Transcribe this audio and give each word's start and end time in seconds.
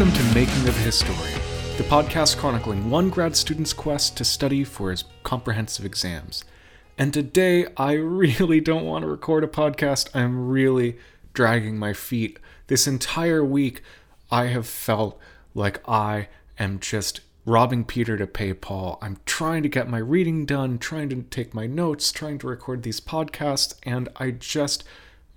Welcome 0.00 0.16
to 0.16 0.34
Making 0.34 0.66
of 0.66 0.74
a 0.78 0.80
Historian, 0.80 1.40
the 1.76 1.82
podcast 1.82 2.38
chronicling 2.38 2.88
one 2.88 3.10
grad 3.10 3.36
student's 3.36 3.74
quest 3.74 4.16
to 4.16 4.24
study 4.24 4.64
for 4.64 4.90
his 4.90 5.04
comprehensive 5.24 5.84
exams. 5.84 6.42
And 6.96 7.12
today, 7.12 7.66
I 7.76 7.92
really 7.92 8.62
don't 8.62 8.86
want 8.86 9.02
to 9.02 9.10
record 9.10 9.44
a 9.44 9.46
podcast. 9.46 10.08
I'm 10.14 10.48
really 10.48 10.96
dragging 11.34 11.76
my 11.76 11.92
feet. 11.92 12.38
This 12.68 12.86
entire 12.86 13.44
week, 13.44 13.82
I 14.30 14.46
have 14.46 14.66
felt 14.66 15.20
like 15.54 15.86
I 15.86 16.28
am 16.58 16.80
just 16.80 17.20
robbing 17.44 17.84
Peter 17.84 18.16
to 18.16 18.26
pay 18.26 18.54
Paul. 18.54 18.98
I'm 19.02 19.18
trying 19.26 19.62
to 19.64 19.68
get 19.68 19.86
my 19.86 19.98
reading 19.98 20.46
done, 20.46 20.78
trying 20.78 21.10
to 21.10 21.24
take 21.24 21.52
my 21.52 21.66
notes, 21.66 22.10
trying 22.10 22.38
to 22.38 22.46
record 22.46 22.84
these 22.84 23.02
podcasts, 23.02 23.74
and 23.82 24.08
I 24.16 24.30
just 24.30 24.82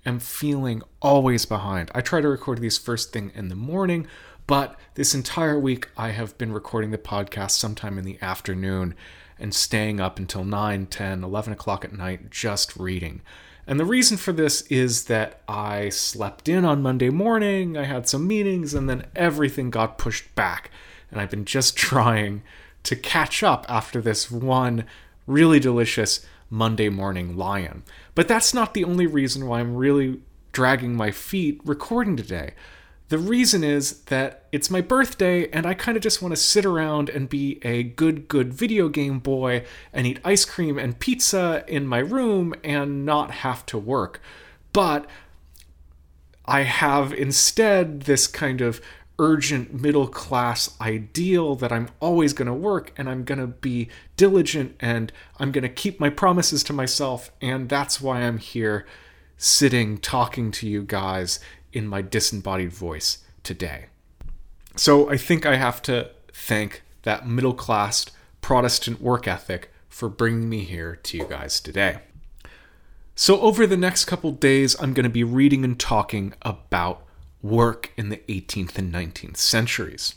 am 0.06 0.20
feeling 0.20 0.82
always 1.02 1.44
behind. 1.44 1.90
I 1.94 2.00
try 2.00 2.22
to 2.22 2.28
record 2.28 2.60
these 2.60 2.78
first 2.78 3.12
thing 3.12 3.30
in 3.34 3.48
the 3.48 3.54
morning, 3.54 4.06
but 4.46 4.78
this 4.94 5.14
entire 5.14 5.58
week 5.58 5.88
I 5.96 6.10
have 6.10 6.36
been 6.38 6.52
recording 6.52 6.90
the 6.90 6.98
podcast 6.98 7.52
sometime 7.52 7.98
in 7.98 8.04
the 8.04 8.18
afternoon 8.20 8.94
and 9.38 9.54
staying 9.54 10.00
up 10.00 10.18
until 10.18 10.44
9, 10.44 10.86
10, 10.86 11.24
11 11.24 11.52
o'clock 11.52 11.84
at 11.84 11.92
night 11.92 12.30
just 12.30 12.76
reading. 12.76 13.20
And 13.66 13.80
the 13.80 13.84
reason 13.84 14.16
for 14.16 14.32
this 14.32 14.62
is 14.62 15.04
that 15.04 15.40
I 15.48 15.88
slept 15.88 16.48
in 16.48 16.64
on 16.64 16.82
Monday 16.82 17.08
morning, 17.08 17.76
I 17.76 17.84
had 17.84 18.08
some 18.08 18.26
meetings, 18.26 18.74
and 18.74 18.88
then 18.88 19.06
everything 19.16 19.70
got 19.70 19.96
pushed 19.98 20.34
back. 20.34 20.70
And 21.10 21.20
I've 21.20 21.30
been 21.30 21.46
just 21.46 21.76
trying 21.76 22.42
to 22.82 22.96
catch 22.96 23.42
up 23.42 23.64
after 23.68 24.00
this 24.00 24.30
one 24.30 24.84
really 25.26 25.58
delicious 25.58 26.24
Monday 26.50 26.90
morning 26.90 27.36
lion. 27.36 27.82
But 28.14 28.28
that's 28.28 28.52
not 28.52 28.74
the 28.74 28.84
only 28.84 29.06
reason 29.06 29.46
why 29.46 29.60
I'm 29.60 29.74
really 29.74 30.20
dragging 30.52 30.94
my 30.94 31.10
feet 31.10 31.60
recording 31.64 32.16
today. 32.16 32.52
The 33.08 33.18
reason 33.18 33.62
is 33.62 34.00
that 34.04 34.46
it's 34.50 34.70
my 34.70 34.80
birthday 34.80 35.48
and 35.50 35.66
I 35.66 35.74
kind 35.74 35.96
of 35.96 36.02
just 36.02 36.22
want 36.22 36.32
to 36.34 36.40
sit 36.40 36.64
around 36.64 37.10
and 37.10 37.28
be 37.28 37.60
a 37.62 37.82
good, 37.82 38.28
good 38.28 38.54
video 38.54 38.88
game 38.88 39.18
boy 39.18 39.64
and 39.92 40.06
eat 40.06 40.20
ice 40.24 40.46
cream 40.46 40.78
and 40.78 40.98
pizza 40.98 41.64
in 41.68 41.86
my 41.86 41.98
room 41.98 42.54
and 42.64 43.04
not 43.04 43.30
have 43.30 43.66
to 43.66 43.78
work. 43.78 44.20
But 44.72 45.06
I 46.46 46.62
have 46.62 47.12
instead 47.12 48.02
this 48.02 48.26
kind 48.26 48.62
of 48.62 48.80
urgent 49.18 49.80
middle 49.80 50.08
class 50.08 50.74
ideal 50.80 51.54
that 51.56 51.70
I'm 51.70 51.88
always 52.00 52.32
going 52.32 52.46
to 52.46 52.54
work 52.54 52.92
and 52.96 53.08
I'm 53.08 53.24
going 53.24 53.38
to 53.38 53.46
be 53.46 53.88
diligent 54.16 54.76
and 54.80 55.12
I'm 55.38 55.52
going 55.52 55.62
to 55.62 55.68
keep 55.68 56.00
my 56.00 56.08
promises 56.08 56.64
to 56.64 56.72
myself. 56.72 57.30
And 57.40 57.68
that's 57.68 58.00
why 58.00 58.22
I'm 58.22 58.38
here 58.38 58.86
sitting 59.36 59.98
talking 59.98 60.50
to 60.50 60.66
you 60.66 60.82
guys 60.82 61.38
in 61.74 61.86
my 61.86 62.02
disembodied 62.02 62.72
voice 62.72 63.18
today. 63.42 63.86
So 64.76 65.10
I 65.10 65.16
think 65.16 65.44
I 65.44 65.56
have 65.56 65.82
to 65.82 66.10
thank 66.32 66.82
that 67.02 67.28
middle 67.28 67.54
class 67.54 68.06
Protestant 68.40 69.00
work 69.00 69.28
ethic 69.28 69.70
for 69.88 70.08
bringing 70.08 70.48
me 70.48 70.64
here 70.64 70.96
to 70.96 71.16
you 71.16 71.24
guys 71.24 71.60
today. 71.60 71.98
So, 73.16 73.40
over 73.40 73.64
the 73.64 73.76
next 73.76 74.06
couple 74.06 74.32
days, 74.32 74.74
I'm 74.80 74.92
going 74.92 75.04
to 75.04 75.10
be 75.10 75.22
reading 75.22 75.64
and 75.64 75.78
talking 75.78 76.34
about 76.42 77.04
work 77.42 77.92
in 77.96 78.08
the 78.08 78.16
18th 78.28 78.76
and 78.76 78.92
19th 78.92 79.36
centuries. 79.36 80.16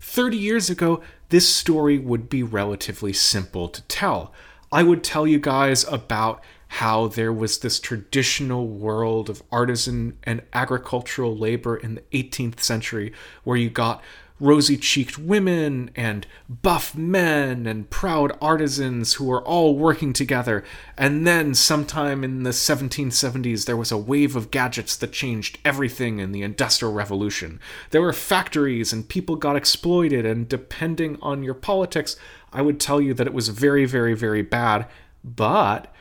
30 0.00 0.36
years 0.36 0.68
ago, 0.68 1.02
this 1.30 1.48
story 1.48 1.98
would 1.98 2.28
be 2.28 2.42
relatively 2.42 3.14
simple 3.14 3.68
to 3.68 3.80
tell. 3.82 4.34
I 4.70 4.82
would 4.82 5.02
tell 5.02 5.26
you 5.26 5.38
guys 5.38 5.84
about 5.84 6.42
how 6.74 7.08
there 7.08 7.32
was 7.32 7.58
this 7.58 7.80
traditional 7.80 8.68
world 8.68 9.28
of 9.28 9.42
artisan 9.50 10.16
and 10.22 10.40
agricultural 10.52 11.36
labor 11.36 11.76
in 11.76 11.96
the 11.96 12.02
18th 12.12 12.60
century 12.60 13.12
where 13.42 13.56
you 13.56 13.68
got 13.68 14.00
rosy 14.38 14.76
cheeked 14.76 15.18
women 15.18 15.90
and 15.96 16.28
buff 16.48 16.94
men 16.94 17.66
and 17.66 17.90
proud 17.90 18.38
artisans 18.40 19.14
who 19.14 19.24
were 19.24 19.42
all 19.42 19.76
working 19.76 20.12
together. 20.12 20.62
And 20.96 21.26
then, 21.26 21.54
sometime 21.54 22.22
in 22.22 22.44
the 22.44 22.50
1770s, 22.50 23.66
there 23.66 23.76
was 23.76 23.90
a 23.90 23.98
wave 23.98 24.36
of 24.36 24.52
gadgets 24.52 24.94
that 24.96 25.12
changed 25.12 25.58
everything 25.64 26.20
in 26.20 26.30
the 26.30 26.42
Industrial 26.42 26.94
Revolution. 26.94 27.58
There 27.90 28.00
were 28.00 28.12
factories 28.12 28.92
and 28.92 29.08
people 29.08 29.34
got 29.34 29.56
exploited, 29.56 30.24
and 30.24 30.48
depending 30.48 31.18
on 31.20 31.42
your 31.42 31.54
politics, 31.54 32.14
I 32.52 32.62
would 32.62 32.78
tell 32.78 33.00
you 33.00 33.12
that 33.14 33.26
it 33.26 33.34
was 33.34 33.48
very, 33.48 33.86
very, 33.86 34.14
very 34.14 34.42
bad. 34.42 34.86
But 35.24 35.92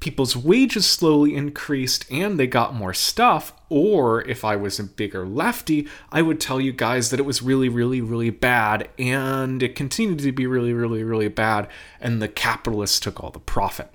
people's 0.00 0.36
wages 0.36 0.86
slowly 0.86 1.34
increased 1.34 2.04
and 2.10 2.38
they 2.38 2.46
got 2.46 2.74
more 2.74 2.94
stuff. 2.94 3.52
Or 3.68 4.22
if 4.22 4.44
I 4.44 4.56
was 4.56 4.78
a 4.78 4.84
bigger 4.84 5.26
lefty, 5.26 5.88
I 6.10 6.22
would 6.22 6.40
tell 6.40 6.60
you 6.60 6.72
guys 6.72 7.10
that 7.10 7.20
it 7.20 7.26
was 7.26 7.42
really, 7.42 7.68
really, 7.68 8.00
really 8.00 8.30
bad 8.30 8.88
and 8.98 9.62
it 9.62 9.74
continued 9.74 10.20
to 10.20 10.32
be 10.32 10.46
really, 10.46 10.72
really, 10.72 11.04
really 11.04 11.28
bad 11.28 11.68
and 12.00 12.22
the 12.22 12.28
capitalists 12.28 13.00
took 13.00 13.22
all 13.22 13.30
the 13.30 13.38
profit. 13.38 13.92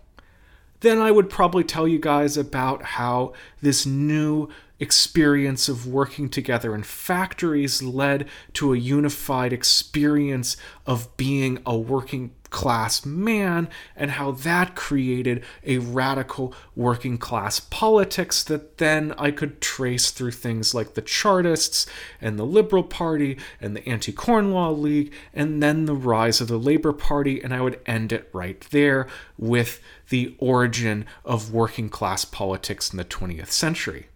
Then 0.81 1.00
I 1.00 1.12
would 1.12 1.30
probably 1.30 1.63
tell 1.63 1.88
you 1.88 1.97
guys 1.97 2.36
about 2.36 2.84
how 2.84 3.31
this 3.62 3.86
new 3.86 4.50
experience 4.81 5.69
of 5.69 5.88
working 5.88 6.28
together 6.28 6.75
in 6.75 6.84
factories 6.84 7.81
led 7.81 8.28
to 8.52 8.74
a 8.74 8.78
unified 8.78 9.53
experience 9.53 10.58
of 10.86 11.16
being 11.16 11.59
a 11.66 11.78
working 11.78 12.36
class 12.53 13.06
man 13.06 13.68
and 13.96 14.12
how 14.12 14.31
that 14.31 14.75
created 14.75 15.44
a 15.66 15.80
radical 15.80 16.53
working 16.75 17.18
class 17.18 17.59
politics 17.59 18.44
that 18.44 18.78
then 18.78 19.14
I 19.18 19.31
could 19.31 19.59
trace 19.59 20.12
through 20.12 20.31
things 20.31 20.74
like 20.74 20.94
the 20.94 21.02
Chartists 21.02 21.86
and 22.22 22.40
the 22.40 22.46
Liberal 22.46 22.84
Party 22.84 23.38
and 23.59 23.75
the 23.75 23.86
Anti 23.90 24.13
Corn 24.13 24.52
Law 24.52 24.69
League 24.69 25.12
and 25.34 25.62
then 25.62 25.86
the 25.86 25.96
rise 25.96 26.40
of 26.40 26.47
the 26.47 26.59
Labor 26.59 26.94
Party. 26.94 27.42
And 27.42 27.53
I 27.53 27.59
would 27.59 27.81
end 27.86 28.13
it 28.13 28.30
right 28.31 28.62
there 28.69 29.08
with 29.38 29.81
the 30.09 30.36
origin 30.38 31.06
of 31.25 31.52
working 31.52 31.90
class 31.90 32.24
politics 32.24 32.92
in 32.92 32.97
the 32.97 33.03
20th 33.03 33.52
century. 33.52 34.08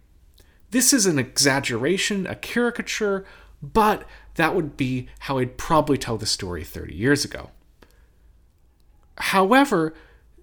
This 0.70 0.92
is 0.92 1.06
an 1.06 1.18
exaggeration, 1.18 2.26
a 2.26 2.36
caricature, 2.36 3.26
but 3.60 4.04
that 4.36 4.54
would 4.54 4.76
be 4.76 5.08
how 5.20 5.38
I'd 5.38 5.56
probably 5.56 5.98
tell 5.98 6.16
the 6.16 6.26
story 6.26 6.62
30 6.62 6.94
years 6.94 7.24
ago. 7.24 7.50
However, 9.18 9.94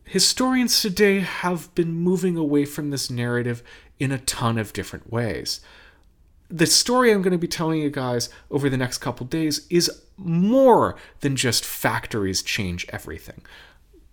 historians 0.03 0.81
today 0.81 1.19
have 1.21 1.73
been 1.75 1.93
moving 1.93 2.37
away 2.37 2.65
from 2.65 2.89
this 2.89 3.09
narrative 3.09 3.63
in 3.99 4.11
a 4.11 4.19
ton 4.19 4.57
of 4.57 4.73
different 4.73 5.11
ways. 5.11 5.61
The 6.49 6.67
story 6.67 7.11
I'm 7.11 7.21
going 7.21 7.31
to 7.31 7.37
be 7.37 7.47
telling 7.47 7.81
you 7.81 7.89
guys 7.89 8.29
over 8.51 8.69
the 8.69 8.77
next 8.77 8.99
couple 8.99 9.25
days 9.25 9.65
is 9.69 9.89
more 10.17 10.95
than 11.21 11.35
just 11.35 11.65
factories 11.65 12.43
change 12.43 12.85
everything. 12.89 13.41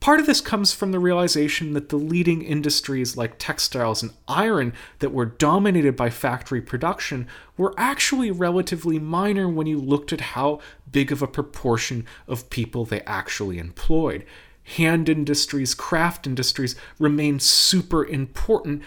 Part 0.00 0.18
of 0.18 0.26
this 0.26 0.40
comes 0.40 0.72
from 0.72 0.90
the 0.90 0.98
realization 0.98 1.74
that 1.74 1.90
the 1.90 1.96
leading 1.96 2.42
industries 2.42 3.16
like 3.16 3.38
textiles 3.38 4.02
and 4.02 4.12
iron 4.26 4.72
that 4.98 5.12
were 5.12 5.26
dominated 5.26 5.94
by 5.94 6.10
factory 6.10 6.60
production 6.60 7.28
were 7.56 7.72
actually 7.76 8.32
relatively 8.32 8.98
minor 8.98 9.48
when 9.48 9.68
you 9.68 9.78
looked 9.78 10.12
at 10.12 10.20
how 10.20 10.58
big 10.90 11.12
of 11.12 11.22
a 11.22 11.28
proportion 11.28 12.04
of 12.26 12.50
people 12.50 12.84
they 12.84 13.02
actually 13.02 13.58
employed 13.58 14.24
hand 14.64 15.08
industries, 15.08 15.74
craft 15.74 16.26
industries 16.26 16.76
remain 16.98 17.40
super 17.40 18.04
important, 18.04 18.82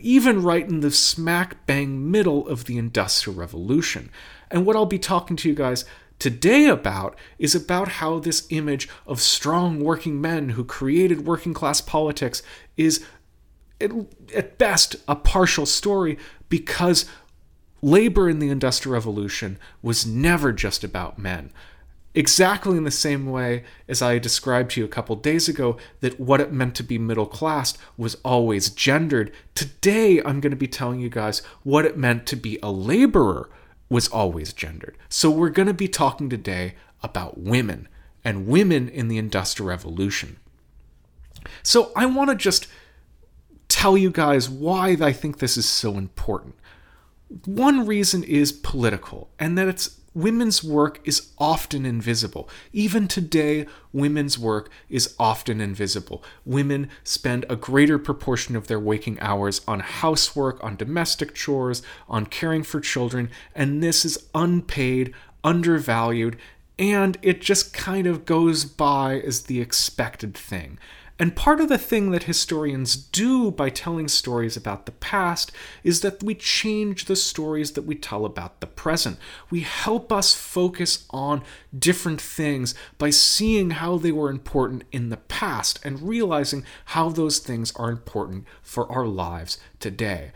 even 0.00 0.42
right 0.42 0.68
in 0.68 0.80
the 0.80 0.90
smack 0.90 1.66
bang 1.66 2.10
middle 2.10 2.46
of 2.48 2.64
the 2.64 2.78
Industrial 2.78 3.38
Revolution. 3.38 4.10
And 4.50 4.64
what 4.64 4.76
I'll 4.76 4.86
be 4.86 4.98
talking 4.98 5.36
to 5.38 5.48
you 5.48 5.54
guys 5.54 5.84
today 6.18 6.66
about 6.66 7.18
is 7.38 7.54
about 7.54 7.88
how 7.88 8.18
this 8.18 8.46
image 8.50 8.88
of 9.06 9.20
strong 9.20 9.80
working 9.80 10.20
men 10.20 10.50
who 10.50 10.64
created 10.64 11.26
working 11.26 11.52
class 11.52 11.80
politics 11.80 12.42
is 12.76 13.04
at 13.80 14.56
best 14.58 14.96
a 15.06 15.14
partial 15.14 15.66
story 15.66 16.16
because 16.48 17.04
labor 17.82 18.28
in 18.28 18.38
the 18.38 18.48
Industrial 18.48 18.94
Revolution 18.94 19.58
was 19.82 20.06
never 20.06 20.52
just 20.52 20.82
about 20.82 21.18
men 21.18 21.52
exactly 22.16 22.78
in 22.78 22.84
the 22.84 22.90
same 22.90 23.26
way 23.26 23.62
as 23.86 24.00
I 24.00 24.18
described 24.18 24.72
to 24.72 24.80
you 24.80 24.86
a 24.86 24.88
couple 24.88 25.14
days 25.16 25.48
ago 25.48 25.76
that 26.00 26.18
what 26.18 26.40
it 26.40 26.50
meant 26.50 26.74
to 26.76 26.82
be 26.82 26.98
middle 26.98 27.26
class 27.26 27.76
was 27.96 28.16
always 28.24 28.70
gendered. 28.70 29.30
Today, 29.54 30.20
I'm 30.22 30.40
going 30.40 30.50
to 30.50 30.56
be 30.56 30.66
telling 30.66 30.98
you 30.98 31.10
guys 31.10 31.40
what 31.62 31.84
it 31.84 31.98
meant 31.98 32.26
to 32.28 32.36
be 32.36 32.58
a 32.62 32.72
laborer 32.72 33.50
was 33.90 34.08
always 34.08 34.52
gendered. 34.54 34.96
So, 35.10 35.30
we're 35.30 35.50
going 35.50 35.68
to 35.68 35.74
be 35.74 35.88
talking 35.88 36.30
today 36.30 36.74
about 37.02 37.38
women 37.38 37.86
and 38.24 38.48
women 38.48 38.88
in 38.88 39.08
the 39.08 39.18
Industrial 39.18 39.68
Revolution. 39.68 40.38
So, 41.62 41.92
I 41.94 42.06
want 42.06 42.30
to 42.30 42.36
just 42.36 42.66
tell 43.68 43.96
you 43.96 44.10
guys 44.10 44.48
why 44.48 44.96
I 45.00 45.12
think 45.12 45.38
this 45.38 45.58
is 45.58 45.68
so 45.68 45.98
important. 45.98 46.54
One 47.44 47.86
reason 47.86 48.24
is 48.24 48.52
political, 48.52 49.28
and 49.38 49.58
that 49.58 49.68
it's 49.68 50.00
women's 50.16 50.64
work 50.64 50.98
is 51.04 51.28
often 51.36 51.84
invisible. 51.84 52.48
Even 52.72 53.06
today, 53.06 53.66
women's 53.92 54.38
work 54.38 54.70
is 54.88 55.14
often 55.18 55.60
invisible. 55.60 56.24
Women 56.46 56.88
spend 57.04 57.44
a 57.50 57.54
greater 57.54 57.98
proportion 57.98 58.56
of 58.56 58.66
their 58.66 58.80
waking 58.80 59.20
hours 59.20 59.60
on 59.68 59.80
housework, 59.80 60.62
on 60.64 60.74
domestic 60.74 61.34
chores, 61.34 61.82
on 62.08 62.24
caring 62.24 62.62
for 62.62 62.80
children, 62.80 63.30
and 63.54 63.82
this 63.82 64.06
is 64.06 64.26
unpaid, 64.34 65.12
undervalued, 65.44 66.38
and 66.78 67.18
it 67.20 67.42
just 67.42 67.74
kind 67.74 68.06
of 68.06 68.24
goes 68.24 68.64
by 68.64 69.20
as 69.20 69.42
the 69.42 69.60
expected 69.60 70.34
thing. 70.34 70.78
And 71.18 71.34
part 71.34 71.60
of 71.60 71.68
the 71.68 71.78
thing 71.78 72.10
that 72.10 72.24
historians 72.24 72.94
do 72.94 73.50
by 73.50 73.70
telling 73.70 74.06
stories 74.06 74.56
about 74.56 74.84
the 74.84 74.92
past 74.92 75.50
is 75.82 76.02
that 76.02 76.22
we 76.22 76.34
change 76.34 77.06
the 77.06 77.16
stories 77.16 77.72
that 77.72 77.86
we 77.86 77.94
tell 77.94 78.26
about 78.26 78.60
the 78.60 78.66
present. 78.66 79.18
We 79.48 79.60
help 79.60 80.12
us 80.12 80.34
focus 80.34 81.06
on 81.10 81.42
different 81.76 82.20
things 82.20 82.74
by 82.98 83.10
seeing 83.10 83.70
how 83.70 83.96
they 83.96 84.12
were 84.12 84.28
important 84.28 84.84
in 84.92 85.08
the 85.08 85.16
past 85.16 85.80
and 85.82 86.02
realizing 86.02 86.64
how 86.86 87.08
those 87.08 87.38
things 87.38 87.72
are 87.76 87.90
important 87.90 88.44
for 88.60 88.90
our 88.92 89.06
lives 89.06 89.58
today. 89.80 90.32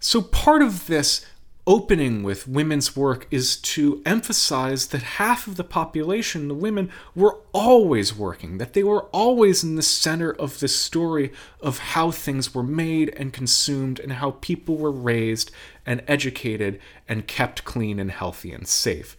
So, 0.00 0.20
part 0.20 0.62
of 0.62 0.86
this 0.86 1.24
opening 1.68 2.22
with 2.22 2.48
women's 2.48 2.96
work 2.96 3.28
is 3.30 3.58
to 3.58 4.00
emphasize 4.06 4.86
that 4.86 5.02
half 5.02 5.46
of 5.46 5.56
the 5.56 5.62
population, 5.62 6.48
the 6.48 6.54
women, 6.54 6.90
were 7.14 7.38
always 7.52 8.16
working, 8.16 8.56
that 8.56 8.72
they 8.72 8.82
were 8.82 9.02
always 9.12 9.62
in 9.62 9.76
the 9.76 9.82
center 9.82 10.32
of 10.32 10.60
the 10.60 10.66
story 10.66 11.30
of 11.60 11.78
how 11.78 12.10
things 12.10 12.54
were 12.54 12.62
made 12.62 13.10
and 13.18 13.34
consumed 13.34 14.00
and 14.00 14.14
how 14.14 14.30
people 14.40 14.78
were 14.78 14.90
raised 14.90 15.50
and 15.84 16.02
educated 16.08 16.80
and 17.06 17.28
kept 17.28 17.64
clean 17.64 17.98
and 17.98 18.12
healthy 18.12 18.50
and 18.50 18.66
safe. 18.66 19.14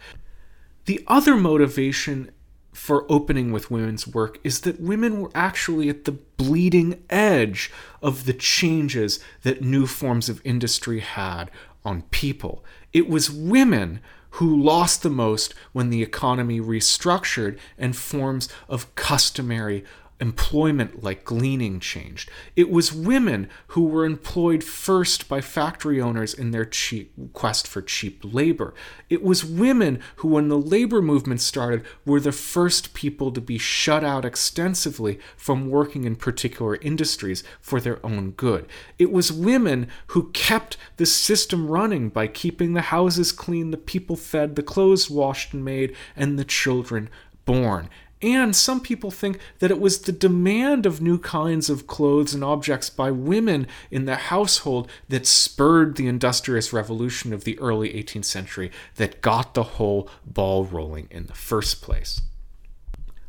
The 0.85 1.03
other 1.07 1.35
motivation 1.35 2.31
for 2.73 3.05
opening 3.11 3.51
with 3.51 3.69
women's 3.69 4.07
work 4.07 4.39
is 4.43 4.61
that 4.61 4.79
women 4.79 5.21
were 5.21 5.31
actually 5.35 5.89
at 5.89 6.05
the 6.05 6.13
bleeding 6.13 7.03
edge 7.09 7.69
of 8.01 8.25
the 8.25 8.33
changes 8.33 9.19
that 9.43 9.61
new 9.61 9.85
forms 9.85 10.29
of 10.29 10.41
industry 10.43 10.99
had 10.99 11.51
on 11.83 12.03
people. 12.03 12.63
It 12.93 13.09
was 13.09 13.31
women 13.31 13.99
who 14.31 14.61
lost 14.61 15.01
the 15.01 15.09
most 15.09 15.53
when 15.71 15.89
the 15.89 16.03
economy 16.03 16.59
restructured 16.59 17.57
and 17.77 17.95
forms 17.95 18.47
of 18.67 18.93
customary 18.95 19.83
employment 20.19 21.01
like 21.03 21.23
gleaning 21.23 21.79
changed. 21.79 22.29
It 22.55 22.69
was 22.69 22.93
women 22.93 23.49
who 23.67 23.85
were 23.85 24.05
employed 24.05 24.63
first 24.63 25.29
by 25.29 25.41
factory 25.41 26.01
owners 26.01 26.33
in 26.33 26.51
their 26.51 26.65
cheap 26.65 27.13
quest 27.33 27.67
for 27.67 27.81
cheap 27.81 28.21
labor. 28.23 28.73
It 29.09 29.23
was 29.23 29.45
women 29.45 30.01
who, 30.17 30.29
when 30.29 30.49
the 30.49 30.57
labor 30.57 31.01
movement 31.01 31.41
started, 31.41 31.85
were 32.05 32.19
the 32.19 32.31
first 32.31 32.93
people 32.93 33.31
to 33.31 33.41
be 33.41 33.57
shut 33.57 34.03
out 34.03 34.25
extensively 34.25 35.19
from 35.37 35.69
working 35.69 36.03
in 36.03 36.15
particular 36.15 36.75
industries 36.77 37.43
for 37.61 37.79
their 37.79 38.05
own 38.05 38.31
good. 38.31 38.67
It 38.97 39.11
was 39.11 39.31
women 39.31 39.87
who 40.07 40.31
kept 40.31 40.77
the 40.97 41.05
system 41.05 41.69
running 41.69 42.09
by 42.09 42.27
keeping 42.27 42.73
the 42.73 42.81
houses 42.81 43.31
clean, 43.31 43.71
the 43.71 43.77
people 43.77 44.17
fed, 44.17 44.55
the 44.55 44.63
clothes 44.63 45.09
washed 45.09 45.53
and 45.53 45.63
made, 45.63 45.95
and 46.15 46.37
the 46.37 46.45
children 46.45 47.09
born. 47.45 47.89
And 48.21 48.53
some 48.53 48.81
people 48.81 49.11
think 49.11 49.39
that 49.59 49.71
it 49.71 49.79
was 49.79 50.01
the 50.01 50.11
demand 50.11 50.85
of 50.85 51.01
new 51.01 51.17
kinds 51.17 51.69
of 51.69 51.87
clothes 51.87 52.33
and 52.33 52.43
objects 52.43 52.89
by 52.89 53.11
women 53.11 53.65
in 53.89 54.05
the 54.05 54.15
household 54.15 54.91
that 55.07 55.25
spurred 55.25 55.95
the 55.95 56.07
industrious 56.07 56.73
revolution 56.73 57.31
of 57.31 57.45
the 57.45 57.57
early 57.59 57.93
18th 57.93 58.25
century 58.25 58.71
that 58.95 59.21
got 59.21 59.53
the 59.53 59.63
whole 59.63 60.09
ball 60.25 60.65
rolling 60.65 61.07
in 61.09 61.27
the 61.27 61.33
first 61.33 61.81
place. 61.81 62.21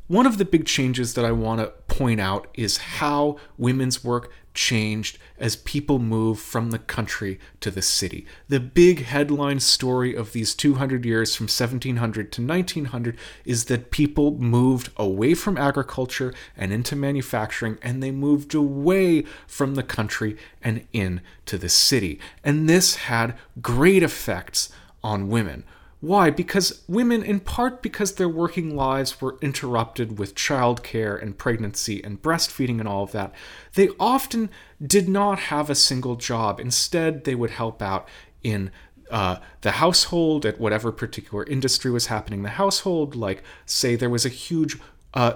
One 0.09 0.27
of 0.27 0.39
the 0.39 0.45
big 0.45 0.67
changes 0.67 1.15
that 1.15 1.25
I 1.25 1.31
want 1.31 1.61
to 1.61 1.69
point 1.95 2.21
out 2.21 2.49
is 2.55 2.79
how 2.79 3.37
women's 3.57 4.03
work 4.03 4.33
changed 4.55 5.19
as 5.39 5.57
people 5.57 5.99
moved 5.99 6.41
from 6.41 6.71
the 6.71 6.79
country 6.79 7.39
to 7.61 7.71
the 7.71 7.83
city. 7.83 8.27
The 8.49 8.61
big 8.61 9.05
headline 9.05 9.61
story 9.61 10.15
of 10.15 10.33
these 10.33 10.55
200 10.55 11.05
years 11.05 11.35
from 11.35 11.45
1700 11.45 12.33
to 12.33 12.47
1900 12.47 13.17
is 13.45 13.67
that 13.67 13.91
people 13.91 14.33
moved 14.33 14.91
away 14.97 15.35
from 15.35 15.57
agriculture 15.57 16.35
and 16.57 16.73
into 16.73 16.97
manufacturing, 16.97 17.79
and 17.83 18.03
they 18.03 18.11
moved 18.11 18.55
away 18.55 19.23
from 19.47 19.75
the 19.75 19.83
country 19.83 20.37
and 20.63 20.87
into 20.93 21.57
the 21.57 21.69
city. 21.69 22.19
And 22.45 22.69
this 22.69 22.97
had 22.97 23.37
great 23.61 24.03
effects 24.03 24.71
on 25.03 25.29
women. 25.29 25.65
Why? 26.01 26.31
Because 26.31 26.83
women, 26.89 27.23
in 27.23 27.41
part 27.41 27.83
because 27.83 28.15
their 28.15 28.29
working 28.29 28.75
lives 28.75 29.21
were 29.21 29.39
interrupted 29.43 30.19
with 30.19 30.35
childcare 30.35 31.21
and 31.21 31.37
pregnancy 31.37 32.03
and 32.03 32.23
breastfeeding 32.23 32.79
and 32.79 32.89
all 32.89 33.03
of 33.03 33.13
that, 33.13 33.35
they 33.75 33.91
often 34.01 34.49
did 34.85 35.09
not 35.09 35.39
have 35.39 35.69
a 35.69 35.75
single 35.75 36.17
job. 36.17 36.59
Instead, 36.59 37.25
they 37.25 37.35
would 37.35 37.51
help 37.51 37.83
out 37.83 38.09
in 38.43 38.71
uh, 39.11 39.37
the 39.61 39.73
household 39.73 40.47
at 40.47 40.59
whatever 40.59 40.91
particular 40.91 41.45
industry 41.45 41.91
was 41.91 42.07
happening 42.07 42.41
in 42.41 42.45
the 42.45 42.51
household. 42.51 43.15
Like, 43.15 43.43
say, 43.67 43.95
there 43.95 44.09
was 44.09 44.25
a 44.25 44.31
huge 44.31 44.79
uh, 45.13 45.35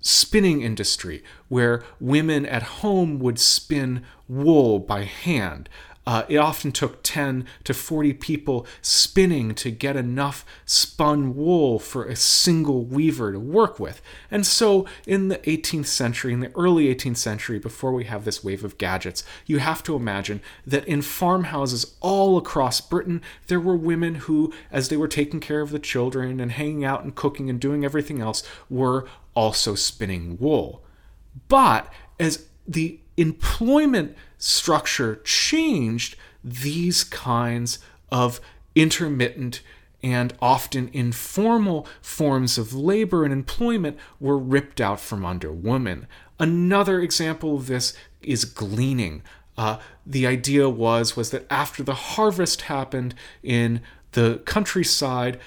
spinning 0.00 0.62
industry 0.62 1.22
where 1.48 1.84
women 2.00 2.44
at 2.44 2.62
home 2.62 3.20
would 3.20 3.38
spin 3.38 4.04
wool 4.28 4.80
by 4.80 5.04
hand. 5.04 5.68
Uh, 6.04 6.24
it 6.28 6.36
often 6.36 6.72
took 6.72 7.00
10 7.04 7.46
to 7.62 7.72
40 7.72 8.12
people 8.14 8.66
spinning 8.80 9.54
to 9.54 9.70
get 9.70 9.94
enough 9.94 10.44
spun 10.66 11.36
wool 11.36 11.78
for 11.78 12.04
a 12.04 12.16
single 12.16 12.84
weaver 12.84 13.32
to 13.32 13.38
work 13.38 13.78
with. 13.78 14.02
And 14.28 14.44
so, 14.44 14.84
in 15.06 15.28
the 15.28 15.38
18th 15.38 15.86
century, 15.86 16.32
in 16.32 16.40
the 16.40 16.50
early 16.56 16.92
18th 16.92 17.18
century, 17.18 17.60
before 17.60 17.92
we 17.92 18.04
have 18.04 18.24
this 18.24 18.42
wave 18.42 18.64
of 18.64 18.78
gadgets, 18.78 19.22
you 19.46 19.58
have 19.58 19.84
to 19.84 19.94
imagine 19.94 20.40
that 20.66 20.84
in 20.86 21.02
farmhouses 21.02 21.94
all 22.00 22.36
across 22.36 22.80
Britain, 22.80 23.22
there 23.46 23.60
were 23.60 23.76
women 23.76 24.16
who, 24.16 24.52
as 24.72 24.88
they 24.88 24.96
were 24.96 25.08
taking 25.08 25.38
care 25.38 25.60
of 25.60 25.70
the 25.70 25.78
children 25.78 26.40
and 26.40 26.52
hanging 26.52 26.84
out 26.84 27.04
and 27.04 27.14
cooking 27.14 27.48
and 27.48 27.60
doing 27.60 27.84
everything 27.84 28.20
else, 28.20 28.42
were 28.68 29.06
also 29.34 29.76
spinning 29.76 30.36
wool. 30.40 30.82
But 31.46 31.92
as 32.18 32.46
the 32.66 32.98
employment 33.16 34.16
structure 34.42 35.20
changed, 35.24 36.16
these 36.42 37.04
kinds 37.04 37.78
of 38.10 38.40
intermittent 38.74 39.62
and 40.02 40.34
often 40.42 40.90
informal 40.92 41.86
forms 42.00 42.58
of 42.58 42.74
labor 42.74 43.22
and 43.22 43.32
employment 43.32 43.96
were 44.18 44.36
ripped 44.36 44.80
out 44.80 44.98
from 44.98 45.24
under 45.24 45.52
women. 45.52 46.08
Another 46.40 47.00
example 47.00 47.54
of 47.54 47.68
this 47.68 47.94
is 48.20 48.44
gleaning. 48.44 49.22
Uh, 49.56 49.78
the 50.04 50.26
idea 50.26 50.68
was 50.68 51.16
was 51.16 51.30
that 51.30 51.46
after 51.48 51.84
the 51.84 51.94
harvest 51.94 52.62
happened 52.62 53.14
in 53.44 53.80
the 54.12 54.42
countryside, 54.44 55.38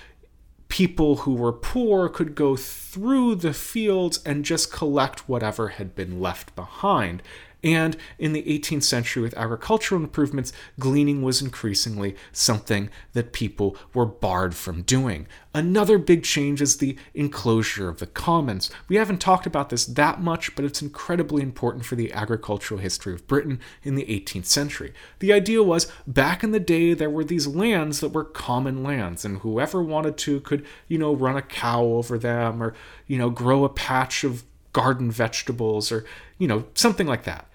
people 0.69 1.17
who 1.17 1.33
were 1.33 1.51
poor 1.51 2.07
could 2.07 2.33
go 2.33 2.55
through 2.55 3.35
the 3.35 3.53
fields 3.53 4.21
and 4.25 4.45
just 4.45 4.71
collect 4.71 5.27
whatever 5.27 5.69
had 5.69 5.95
been 5.95 6.21
left 6.21 6.55
behind. 6.55 7.21
And 7.65 7.97
in 8.19 8.33
the 8.33 8.43
18th 8.43 8.83
century, 8.83 9.23
with 9.23 9.35
agricultural 9.35 9.99
improvements, 9.99 10.53
gleaning 10.79 11.23
was 11.23 11.41
increasingly 11.41 12.15
something 12.31 12.91
that 13.13 13.33
people 13.33 13.75
were 13.91 14.05
barred 14.05 14.53
from 14.53 14.83
doing. 14.83 15.25
Another 15.51 15.97
big 15.97 16.21
change 16.23 16.61
is 16.61 16.77
the 16.77 16.95
enclosure 17.15 17.89
of 17.89 17.97
the 17.97 18.05
commons. 18.05 18.69
We 18.87 18.97
haven't 18.97 19.17
talked 19.17 19.47
about 19.47 19.69
this 19.69 19.83
that 19.87 20.21
much, 20.21 20.55
but 20.55 20.63
it's 20.63 20.83
incredibly 20.83 21.41
important 21.41 21.85
for 21.85 21.95
the 21.95 22.13
agricultural 22.13 22.81
history 22.81 23.15
of 23.15 23.25
Britain 23.25 23.59
in 23.81 23.95
the 23.95 24.05
18th 24.05 24.45
century. 24.45 24.93
The 25.17 25.33
idea 25.33 25.63
was 25.63 25.91
back 26.05 26.43
in 26.43 26.51
the 26.51 26.59
day, 26.59 26.93
there 26.93 27.09
were 27.09 27.23
these 27.23 27.47
lands 27.47 27.99
that 28.01 28.09
were 28.09 28.25
common 28.25 28.83
lands, 28.83 29.25
and 29.25 29.39
whoever 29.39 29.81
wanted 29.81 30.17
to 30.17 30.39
could, 30.41 30.63
you 30.87 30.99
know, 30.99 31.15
run 31.15 31.35
a 31.35 31.41
cow 31.41 31.83
over 31.83 32.19
them 32.19 32.61
or, 32.61 32.75
you 33.07 33.17
know, 33.17 33.31
grow 33.31 33.63
a 33.63 33.69
patch 33.69 34.23
of 34.23 34.43
garden 34.71 35.09
vegetables 35.09 35.91
or, 35.91 36.05
you 36.37 36.47
know, 36.47 36.65
something 36.75 37.07
like 37.07 37.23
that 37.23 37.47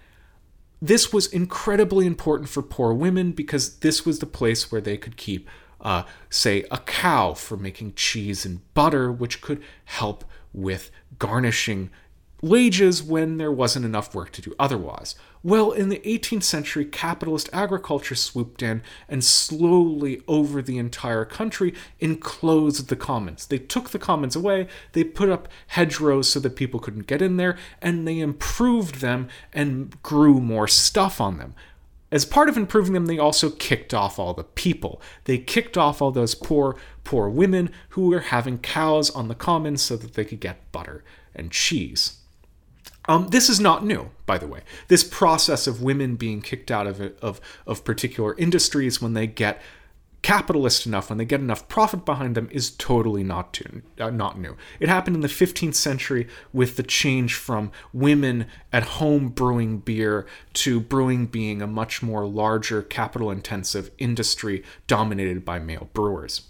this 0.83 1.13
was 1.13 1.27
incredibly 1.27 2.07
important 2.07 2.49
for 2.49 2.63
poor 2.63 2.93
women 2.93 3.33
because 3.33 3.77
this 3.79 4.07
was 4.07 4.19
the 4.19 4.27
place 4.27 4.73
where 4.73 4.81
they 4.81 4.97
could 4.97 5.17
keep, 5.17 5.49
uh, 5.81 6.05
say, 6.31 6.65
a 6.71 6.79
cow 6.79 7.35
for 7.35 7.57
making 7.57 7.95
cheese 7.95 8.47
and 8.47 8.61
butter, 8.75 9.13
which 9.13 9.41
could 9.41 9.63
help 9.85 10.25
with 10.53 10.91
garnishing 11.19 11.91
wages 12.43 13.03
when 13.03 13.37
there 13.37 13.53
wasn't 13.53 13.85
enough 13.85 14.15
work 14.15 14.33
to 14.33 14.43
do 14.43 14.55
otherwise. 14.59 15.15
Well, 15.43 15.73
in 15.73 15.89
the 15.89 16.01
18th 16.01 16.43
century, 16.43 16.85
capitalist 16.85 17.49
agriculture 17.51 18.15
swooped 18.15 18.63
in 18.63 18.83
and 19.09 19.25
slowly 19.25 20.21
over 20.29 20.61
the 20.61 20.77
entire 20.77 21.25
country 21.25 21.73
enclosed 21.99 22.89
the 22.89 22.97
commons. 22.97 23.47
They 23.47 23.57
took 23.59 23.89
the 23.89 23.99
commons 23.99 24.37
away, 24.37 24.69
they 24.93 25.03
put 25.03 25.31
up 25.31 25.49
hedgerows 25.69 26.29
so 26.29 26.41
that 26.41 26.57
people 26.57 26.79
couldn't 26.79 27.07
get 27.07 27.23
in 27.23 27.39
there, 27.39 27.57
and 27.81 28.07
they 28.07 28.21
improved 28.21 28.97
them 28.97 29.29
and 29.51 30.01
grew 30.03 30.41
more 30.41 30.69
stuff 30.69 31.21
on 31.23 31.39
them. 31.39 31.55
as 32.13 32.25
part 32.25 32.49
of 32.49 32.57
improving 32.57 32.93
them, 32.93 33.07
they 33.07 33.19
also 33.19 33.51
kicked 33.51 33.95
off 33.95 34.19
all 34.19 34.35
the 34.35 34.45
people. 34.45 35.01
They 35.25 35.39
kicked 35.39 35.79
off 35.79 36.03
all 36.03 36.11
those 36.11 36.35
poor, 36.35 36.77
poor 37.05 37.31
women 37.31 37.71
who 37.91 38.09
were 38.09 38.21
having 38.21 38.59
cows 38.59 39.11
on 39.11 39.29
the 39.29 39.35
commons 39.35 39.81
so 39.81 39.97
that 39.97 40.15
they 40.15 40.25
could 40.25 40.41
get 40.41 40.71
butter 40.73 41.05
and 41.35 41.53
cheese. 41.53 42.20
Um, 43.07 43.29
this 43.29 43.49
is 43.49 43.61
not 43.61 43.85
new, 43.85 44.11
by 44.27 44.39
the 44.39 44.47
way. 44.47 44.61
This 44.89 45.05
process 45.05 45.67
of 45.67 45.83
women 45.83 46.17
being 46.17 46.43
kicked 46.43 46.71
out 46.71 46.87
of, 46.87 47.01
of, 47.23 47.41
of 47.67 47.85
particular 47.85 48.37
industries 48.37 49.01
when 49.01 49.15
they 49.15 49.27
get 49.27 49.61
capitalist 50.23 50.87
enough, 50.87 51.09
when 51.09 51.19
they 51.19 51.25
get 51.25 51.41
enough 51.41 51.67
profit 51.69 52.05
behind 52.05 52.35
them, 52.35 52.49
is 52.53 52.71
totally 52.71 53.25
not, 53.25 53.59
uh, 53.99 54.11
not 54.11 54.39
new. 54.39 54.57
It 54.79 54.89
happened 54.89 55.17
in 55.17 55.23
the 55.23 55.29
15th 55.29 55.75
century 55.75 56.29
with 56.53 56.77
the 56.77 56.83
change 56.83 57.35
from 57.35 57.73
women 57.93 58.47
at 58.73 58.83
home 58.83 59.29
brewing 59.31 59.79
beer 59.79 60.27
to 60.55 60.79
brewing 60.79 61.27
being 61.27 61.63
a 61.63 61.67
much 61.67 62.03
more 62.03 62.27
larger, 62.27 62.83
capital 62.83 63.31
intensive 63.31 63.91
industry 63.99 64.63
dominated 64.87 65.45
by 65.45 65.59
male 65.59 65.89
brewers. 65.95 66.43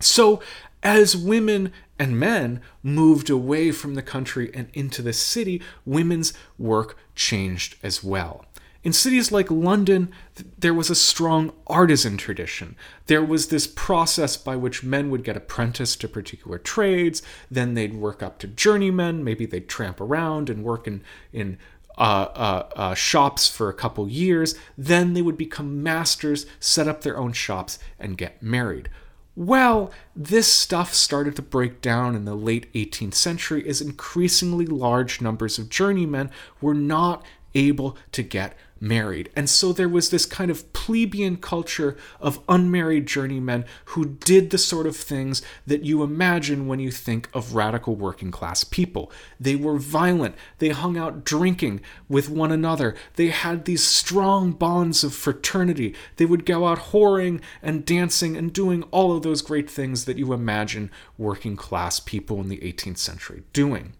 So, 0.00 0.40
as 0.86 1.16
women 1.16 1.72
and 1.98 2.16
men 2.16 2.60
moved 2.80 3.28
away 3.28 3.72
from 3.72 3.96
the 3.96 4.02
country 4.02 4.52
and 4.54 4.68
into 4.72 5.02
the 5.02 5.12
city, 5.12 5.60
women's 5.84 6.32
work 6.58 6.96
changed 7.16 7.74
as 7.82 8.04
well. 8.04 8.44
In 8.84 8.92
cities 8.92 9.32
like 9.32 9.50
London, 9.50 10.12
there 10.56 10.72
was 10.72 10.88
a 10.88 10.94
strong 10.94 11.52
artisan 11.66 12.16
tradition. 12.16 12.76
There 13.06 13.24
was 13.24 13.48
this 13.48 13.66
process 13.66 14.36
by 14.36 14.54
which 14.54 14.84
men 14.84 15.10
would 15.10 15.24
get 15.24 15.36
apprenticed 15.36 16.00
to 16.02 16.08
particular 16.08 16.56
trades, 16.56 17.20
then 17.50 17.74
they'd 17.74 17.94
work 17.94 18.22
up 18.22 18.38
to 18.38 18.46
journeymen, 18.46 19.24
maybe 19.24 19.44
they'd 19.44 19.68
tramp 19.68 20.00
around 20.00 20.48
and 20.48 20.62
work 20.62 20.86
in, 20.86 21.02
in 21.32 21.58
uh, 21.98 22.28
uh, 22.32 22.68
uh, 22.76 22.94
shops 22.94 23.48
for 23.48 23.68
a 23.68 23.74
couple 23.74 24.08
years, 24.08 24.54
then 24.78 25.14
they 25.14 25.22
would 25.22 25.36
become 25.36 25.82
masters, 25.82 26.46
set 26.60 26.86
up 26.86 27.00
their 27.00 27.18
own 27.18 27.32
shops, 27.32 27.80
and 27.98 28.16
get 28.16 28.40
married. 28.40 28.88
Well, 29.36 29.92
this 30.14 30.50
stuff 30.50 30.94
started 30.94 31.36
to 31.36 31.42
break 31.42 31.82
down 31.82 32.16
in 32.16 32.24
the 32.24 32.34
late 32.34 32.72
18th 32.72 33.14
century 33.14 33.68
as 33.68 33.82
increasingly 33.82 34.64
large 34.64 35.20
numbers 35.20 35.58
of 35.58 35.68
journeymen 35.68 36.30
were 36.62 36.74
not 36.74 37.22
able 37.54 37.98
to 38.12 38.22
get 38.22 38.56
married. 38.80 39.30
And 39.34 39.48
so 39.48 39.72
there 39.72 39.88
was 39.88 40.10
this 40.10 40.26
kind 40.26 40.50
of 40.50 40.72
plebeian 40.72 41.36
culture 41.36 41.96
of 42.20 42.40
unmarried 42.48 43.06
journeymen 43.06 43.64
who 43.86 44.04
did 44.04 44.50
the 44.50 44.58
sort 44.58 44.86
of 44.86 44.96
things 44.96 45.42
that 45.66 45.84
you 45.84 46.02
imagine 46.02 46.66
when 46.66 46.80
you 46.80 46.90
think 46.90 47.28
of 47.32 47.54
radical 47.54 47.96
working 47.96 48.30
class 48.30 48.64
people. 48.64 49.10
They 49.40 49.56
were 49.56 49.78
violent, 49.78 50.34
they 50.58 50.70
hung 50.70 50.96
out 50.96 51.24
drinking 51.24 51.80
with 52.08 52.28
one 52.28 52.52
another, 52.52 52.94
they 53.14 53.28
had 53.28 53.64
these 53.64 53.84
strong 53.84 54.52
bonds 54.52 55.02
of 55.02 55.14
fraternity, 55.14 55.94
they 56.16 56.26
would 56.26 56.46
go 56.46 56.66
out 56.66 56.78
whoring 56.78 57.40
and 57.62 57.84
dancing 57.84 58.36
and 58.36 58.52
doing 58.52 58.82
all 58.84 59.16
of 59.16 59.22
those 59.22 59.42
great 59.42 59.70
things 59.70 60.04
that 60.04 60.18
you 60.18 60.32
imagine 60.32 60.90
working 61.18 61.56
class 61.56 62.00
people 62.00 62.40
in 62.40 62.48
the 62.48 62.58
18th 62.58 62.98
century 62.98 63.42
doing. 63.52 63.94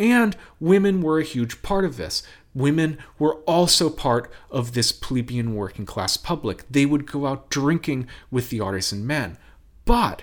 And 0.00 0.34
women 0.58 1.02
were 1.02 1.18
a 1.18 1.24
huge 1.24 1.60
part 1.60 1.84
of 1.84 1.98
this. 1.98 2.22
Women 2.54 2.96
were 3.18 3.34
also 3.42 3.90
part 3.90 4.32
of 4.50 4.72
this 4.72 4.92
plebeian 4.92 5.54
working 5.54 5.84
class 5.84 6.16
public. 6.16 6.64
They 6.70 6.86
would 6.86 7.06
go 7.06 7.26
out 7.26 7.50
drinking 7.50 8.08
with 8.30 8.48
the 8.48 8.60
artisan 8.60 9.06
men. 9.06 9.36
But 9.84 10.22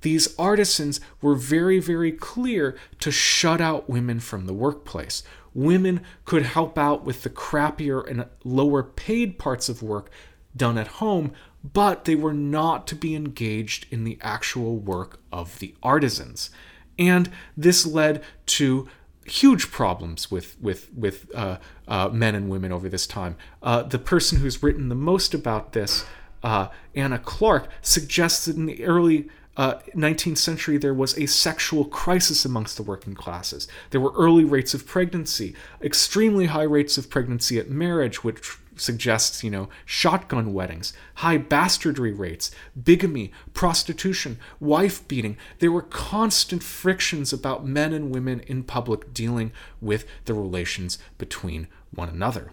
these 0.00 0.36
artisans 0.38 1.00
were 1.20 1.36
very, 1.36 1.78
very 1.78 2.10
clear 2.10 2.76
to 2.98 3.12
shut 3.12 3.60
out 3.60 3.88
women 3.88 4.18
from 4.18 4.46
the 4.46 4.52
workplace. 4.52 5.22
Women 5.54 6.00
could 6.24 6.42
help 6.42 6.76
out 6.76 7.04
with 7.04 7.22
the 7.22 7.30
crappier 7.30 8.04
and 8.10 8.26
lower 8.42 8.82
paid 8.82 9.38
parts 9.38 9.68
of 9.68 9.84
work 9.84 10.10
done 10.56 10.76
at 10.76 10.98
home, 10.98 11.32
but 11.62 12.06
they 12.06 12.16
were 12.16 12.34
not 12.34 12.88
to 12.88 12.96
be 12.96 13.14
engaged 13.14 13.86
in 13.92 14.02
the 14.02 14.18
actual 14.20 14.78
work 14.78 15.20
of 15.30 15.60
the 15.60 15.76
artisans. 15.80 16.50
And 16.98 17.30
this 17.56 17.86
led 17.86 18.22
to 18.46 18.88
huge 19.24 19.70
problems 19.70 20.30
with 20.30 20.56
with 20.60 20.92
with 20.94 21.30
uh, 21.34 21.58
uh, 21.88 22.08
men 22.08 22.34
and 22.34 22.48
women 22.50 22.72
over 22.72 22.88
this 22.88 23.06
time. 23.06 23.36
Uh, 23.62 23.82
the 23.82 23.98
person 23.98 24.38
who's 24.38 24.62
written 24.62 24.88
the 24.88 24.94
most 24.94 25.34
about 25.34 25.72
this, 25.72 26.04
uh, 26.42 26.68
Anna 26.94 27.18
Clark, 27.18 27.68
suggests 27.80 28.46
that 28.46 28.56
in 28.56 28.66
the 28.66 28.84
early 28.84 29.28
19th 29.56 30.32
uh, 30.32 30.34
century 30.34 30.78
there 30.78 30.94
was 30.94 31.16
a 31.18 31.26
sexual 31.26 31.84
crisis 31.84 32.44
amongst 32.44 32.76
the 32.76 32.82
working 32.82 33.14
classes. 33.14 33.68
There 33.90 34.00
were 34.00 34.12
early 34.16 34.44
rates 34.44 34.72
of 34.72 34.86
pregnancy, 34.86 35.54
extremely 35.82 36.46
high 36.46 36.62
rates 36.62 36.96
of 36.96 37.10
pregnancy 37.10 37.58
at 37.58 37.68
marriage, 37.68 38.24
which 38.24 38.58
suggests, 38.76 39.44
you 39.44 39.50
know, 39.50 39.68
shotgun 39.84 40.52
weddings, 40.52 40.92
high 41.16 41.38
bastardry 41.38 42.12
rates, 42.12 42.50
bigamy, 42.82 43.32
prostitution, 43.54 44.38
wife 44.60 45.06
beating. 45.08 45.36
There 45.58 45.72
were 45.72 45.82
constant 45.82 46.62
frictions 46.62 47.32
about 47.32 47.66
men 47.66 47.92
and 47.92 48.14
women 48.14 48.40
in 48.40 48.62
public 48.62 49.12
dealing 49.12 49.52
with 49.80 50.06
the 50.24 50.34
relations 50.34 50.98
between 51.18 51.68
one 51.94 52.08
another. 52.08 52.52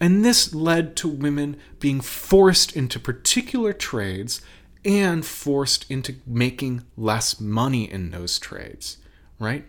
And 0.00 0.24
this 0.24 0.54
led 0.54 0.96
to 0.96 1.08
women 1.08 1.56
being 1.80 2.00
forced 2.00 2.76
into 2.76 3.00
particular 3.00 3.72
trades 3.72 4.42
and 4.84 5.24
forced 5.24 5.90
into 5.90 6.16
making 6.26 6.84
less 6.96 7.40
money 7.40 7.90
in 7.90 8.10
those 8.10 8.38
trades, 8.38 8.98
right? 9.38 9.64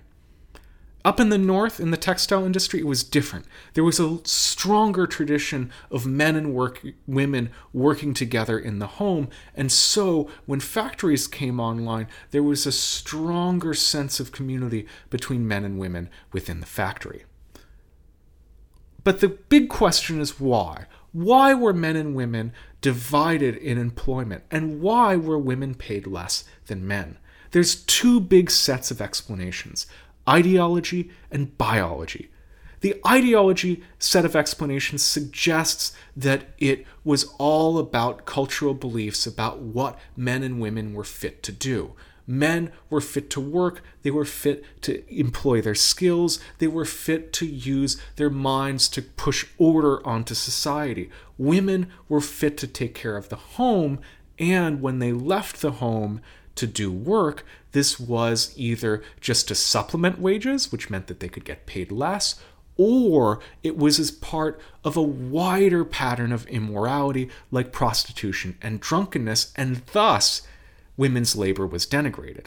Up 1.08 1.22
in 1.22 1.30
the 1.30 1.38
north, 1.38 1.80
in 1.80 1.92
the 1.92 1.96
textile 1.96 2.44
industry, 2.44 2.82
it 2.82 2.86
was 2.86 3.02
different. 3.02 3.46
There 3.76 3.84
was 3.86 3.98
a 3.98 4.20
stronger 4.26 5.08
tradition 5.08 5.72
of 5.90 6.06
men 6.06 6.36
and 6.36 6.54
work, 6.54 6.86
women 7.08 7.50
working 7.72 8.14
together 8.14 8.60
in 8.60 8.80
the 8.80 8.88
home. 8.88 9.30
And 9.56 9.72
so, 9.72 10.30
when 10.46 10.60
factories 10.60 11.26
came 11.26 11.62
online, 11.62 12.08
there 12.32 12.44
was 12.44 12.66
a 12.66 12.74
stronger 12.74 13.74
sense 13.74 14.20
of 14.20 14.34
community 14.34 14.86
between 15.10 15.48
men 15.48 15.64
and 15.64 15.80
women 15.80 16.10
within 16.34 16.60
the 16.60 16.66
factory. 16.66 17.24
But 19.06 19.22
the 19.22 19.30
big 19.30 19.70
question 19.70 20.20
is 20.20 20.42
why? 20.42 20.88
Why 21.14 21.54
were 21.54 21.72
men 21.72 21.96
and 21.96 22.16
women 22.16 22.52
divided 22.82 23.56
in 23.56 23.78
employment? 23.78 24.44
And 24.52 24.82
why 24.82 25.16
were 25.16 25.40
women 25.40 25.74
paid 25.74 26.06
less 26.06 26.44
than 26.66 26.86
men? 26.86 27.18
There's 27.52 27.76
two 27.76 28.20
big 28.20 28.52
sets 28.52 28.92
of 28.92 29.02
explanations 29.02 29.88
ideology, 30.28 31.12
and 31.32 31.58
biology. 31.58 32.30
The 32.82 33.00
ideology 33.08 33.84
set 33.98 34.26
of 34.26 34.36
explanations 34.36 35.02
suggests 35.02 35.96
that 36.16 36.50
it 36.60 36.86
was 37.04 37.26
all 37.40 37.80
about 37.80 38.26
cultural 38.26 38.76
beliefs 38.76 39.26
about 39.26 39.60
what 39.60 39.98
men 40.16 40.44
and 40.44 40.62
women 40.62 40.94
were 40.94 41.04
fit 41.04 41.42
to 41.44 41.52
do. 41.52 41.94
Men 42.30 42.72
were 42.90 43.02
fit 43.02 43.30
to 43.32 43.42
work, 43.42 43.82
they 44.04 44.12
were 44.12 44.26
fit 44.26 44.64
to 44.82 45.02
employ 45.10 45.62
their 45.62 45.76
skills, 45.76 46.40
they 46.58 46.68
were 46.68 46.86
fit 46.86 47.32
to 47.34 47.46
use 47.46 48.00
their 48.18 48.30
minds 48.30 48.90
to 48.90 49.02
push 49.02 49.46
order 49.58 50.06
onto 50.06 50.36
society. 50.36 51.10
Women 51.38 51.88
were 52.10 52.22
fit 52.22 52.58
to 52.58 52.68
take 52.68 52.94
care 52.94 53.16
of 53.16 53.30
the 53.30 53.38
home, 53.38 54.00
and 54.38 54.82
when 54.82 55.00
they 55.00 55.14
left 55.14 55.62
the 55.62 55.72
home, 55.72 56.22
to 56.58 56.68
do 56.68 56.92
work, 56.92 57.46
this 57.72 58.00
was 58.00 58.54
either 58.56 59.04
just 59.22 59.48
to 59.48 59.56
supplement 59.56 60.20
wages, 60.20 60.72
which 60.72 60.90
meant 60.90 61.08
that 61.08 61.20
they 61.20 61.30
could 61.30 61.46
get 61.46 61.66
paid 61.66 61.92
less, 61.92 62.36
or 62.78 63.40
it 63.64 63.78
was 63.78 64.00
as 64.00 64.12
part 64.12 64.60
of 64.84 64.96
a 64.96 65.02
wider 65.02 65.84
pattern 65.84 66.32
of 66.32 66.46
immorality 66.48 67.30
like 67.52 67.72
prostitution 67.72 68.58
and 68.62 68.80
drunkenness, 68.80 69.52
and 69.56 69.82
thus 69.94 70.44
women's 70.96 71.36
labor 71.36 71.66
was 71.66 71.86
denigrated. 71.86 72.46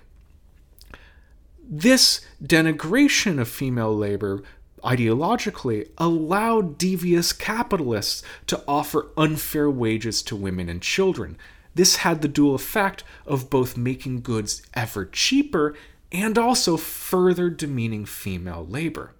This 1.68 2.20
denigration 2.42 3.40
of 3.40 3.48
female 3.48 3.96
labor 3.96 4.42
ideologically 4.82 5.88
allowed 5.98 6.78
devious 6.78 7.32
capitalists 7.32 8.22
to 8.46 8.62
offer 8.66 9.08
unfair 9.16 9.70
wages 9.70 10.22
to 10.22 10.36
women 10.36 10.68
and 10.68 10.80
children, 10.82 11.36
this 11.74 11.96
had 11.96 12.22
the 12.22 12.28
dual 12.28 12.54
effect 12.54 13.04
of 13.26 13.50
both 13.50 13.76
making 13.76 14.22
goods 14.22 14.62
ever 14.74 15.04
cheaper 15.04 15.74
and 16.12 16.36
also 16.36 16.76
further 16.76 17.50
demeaning 17.50 18.04
female 18.04 18.66
labor. 18.68 19.14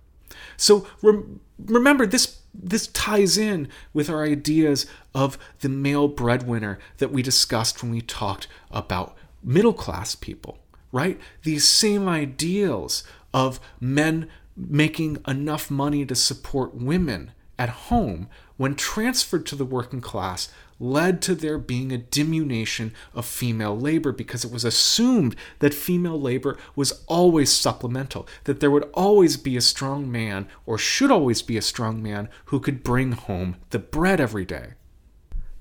So 0.57 0.87
rem- 1.03 1.41
remember 1.59 2.07
this 2.07 2.41
this 2.53 2.89
ties 2.89 3.39
in 3.39 3.69
with 3.93 4.11
our 4.11 4.25
ideas 4.25 4.87
of 5.15 5.39
the 5.61 5.69
male 5.69 6.09
breadwinner 6.09 6.81
that 6.99 7.13
we 7.13 7.23
discussed 7.23 7.81
when 7.81 7.93
we 7.93 8.01
talked 8.01 8.49
about 8.73 9.17
middle 9.43 9.73
class 9.73 10.17
people, 10.17 10.59
right? 10.91 11.19
These 11.45 11.69
same 11.69 12.09
ideals 12.09 13.05
of 13.33 13.61
men 13.79 14.29
making 14.57 15.19
enough 15.29 15.71
money 15.71 16.05
to 16.05 16.15
support 16.17 16.75
women 16.75 17.31
at 17.59 17.69
home 17.69 18.29
when 18.57 18.75
transferred 18.75 19.47
to 19.47 19.57
the 19.57 19.65
working 19.65 20.01
class, 20.01 20.53
led 20.81 21.21
to 21.23 21.35
there 21.35 21.59
being 21.59 21.93
a 21.93 21.99
diminution 21.99 22.93
of 23.15 23.27
female 23.27 23.79
labor 23.79 24.11
because 24.11 24.45
it 24.45 24.51
was 24.51 24.65
assumed 24.65 25.37
that 25.61 25.75
female 25.75 26.21
labor 26.21 26.59
was 26.75 27.05
always 27.07 27.53
supplemental, 27.53 28.27
that 28.45 28.61
there 28.61 28.71
would 28.71 28.89
always 28.95 29.37
be 29.37 29.57
a 29.57 29.61
strong 29.61 30.11
man, 30.11 30.49
or 30.65 30.79
should 30.79 31.11
always 31.11 31.43
be 31.43 31.57
a 31.57 31.63
strong 31.63 32.03
man, 32.03 32.29
who 32.47 32.59
could 32.59 32.83
bring 32.83 33.13
home 33.13 33.57
the 33.71 33.79
bread 33.79 34.21
every 34.21 34.47
day. 34.47 34.71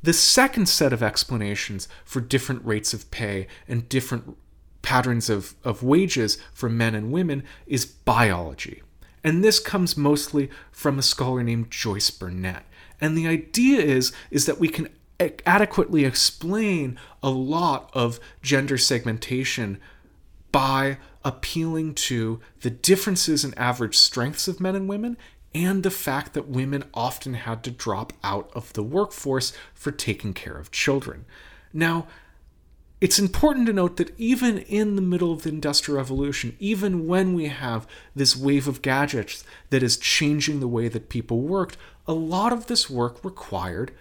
The 0.02 0.14
second 0.14 0.68
set 0.68 0.94
of 0.94 1.04
explanations 1.04 1.90
for 2.06 2.22
different 2.22 2.66
rates 2.66 2.94
of 2.94 3.12
pay 3.12 3.48
and 3.68 3.90
different 3.90 4.38
patterns 4.82 5.30
of, 5.30 5.56
of 5.66 5.84
wages 5.84 6.38
for 6.54 6.70
men 6.70 6.96
and 6.96 7.12
women 7.12 7.44
is 7.68 7.86
biology. 7.86 8.82
And 9.24 9.44
this 9.44 9.60
comes 9.60 9.98
mostly 9.98 10.50
from 10.72 10.98
a 10.98 11.04
scholar 11.04 11.44
named 11.44 11.70
Joyce 11.72 12.10
Burnette. 12.10 12.64
And 13.02 13.18
the 13.18 13.28
idea 13.28 13.82
is, 13.82 14.14
is 14.32 14.46
that 14.46 14.60
we 14.60 14.70
can 14.70 14.88
adequately 15.20 16.06
explain 16.06 17.00
a 17.22 17.30
lot 17.30 17.90
of 17.94 18.20
gender 18.42 18.78
segmentation 18.78 19.80
by 20.52 20.98
appealing 21.24 21.94
to 21.94 22.40
the 22.62 22.70
differences 22.70 23.44
in 23.44 23.54
average 23.56 23.98
strengths 23.98 24.48
of 24.48 24.60
men 24.60 24.76
and 24.76 24.88
women 24.88 25.18
and 25.54 25.84
the 25.84 25.92
fact 25.92 26.34
that 26.34 26.48
women 26.48 26.84
often 26.94 27.34
had 27.34 27.64
to 27.64 27.72
drop 27.72 28.14
out 28.24 28.50
of 28.54 28.74
the 28.74 28.84
workforce 28.84 29.52
for 29.74 29.92
taking 29.92 30.34
care 30.34 30.58
of 30.58 30.72
children. 30.72 31.26
Now, 31.74 32.08
it's 33.02 33.20
important 33.20 33.66
to 33.68 33.74
note 33.74 33.98
that 33.98 34.14
even 34.20 34.58
in 34.60 34.96
the 34.96 35.02
middle 35.02 35.32
of 35.32 35.44
the 35.44 35.50
Industrial 35.50 35.98
Revolution, 35.98 36.56
even 36.60 37.08
when 37.08 37.34
we 37.34 37.46
have 37.46 37.88
this 38.14 38.36
wave 38.36 38.68
of 38.68 38.82
gadgets 38.82 39.44
that 39.70 39.82
is 39.82 39.98
changing 39.98 40.60
the 40.60 40.68
way 40.68 40.90
that 40.90 41.10
people 41.10 41.42
worked, 41.42 41.78
a 42.08 42.14
lot 42.14 42.52
of 42.52 42.68
this 42.68 42.90
work 42.90 43.24
required 43.24 43.94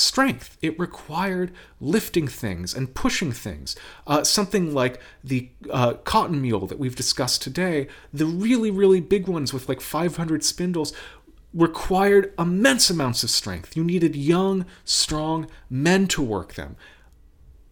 strength. 0.00 0.56
It 0.62 0.78
required 0.78 1.52
lifting 1.80 2.26
things 2.26 2.74
and 2.74 2.94
pushing 2.94 3.32
things. 3.32 3.76
Uh, 4.06 4.24
something 4.24 4.74
like 4.74 5.00
the 5.22 5.50
uh, 5.70 5.94
cotton 5.94 6.40
mule 6.42 6.66
that 6.66 6.78
we've 6.78 6.96
discussed 6.96 7.42
today, 7.42 7.88
the 8.12 8.26
really, 8.26 8.70
really 8.70 9.00
big 9.00 9.28
ones 9.28 9.52
with 9.52 9.68
like 9.68 9.80
500 9.80 10.42
spindles, 10.42 10.92
required 11.52 12.32
immense 12.38 12.90
amounts 12.90 13.22
of 13.22 13.30
strength. 13.30 13.76
You 13.76 13.84
needed 13.84 14.16
young, 14.16 14.66
strong 14.84 15.48
men 15.68 16.06
to 16.08 16.22
work 16.22 16.54
them. 16.54 16.76